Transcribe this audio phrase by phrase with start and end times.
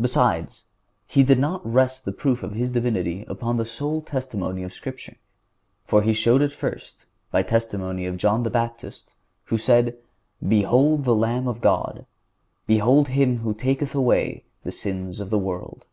[0.00, 0.64] Besides,
[1.06, 5.18] He did not rest the proof of His Divinity upon the sole testimony of Scripture.
[5.84, 9.14] For He showed it First—By the testimony of John the Baptist
[9.46, 9.56] (v.
[9.56, 9.96] 33), who had said,
[10.48, 12.06] "Behold the Lamb of God;
[12.66, 15.84] behold Him who taketh away the sins of the world."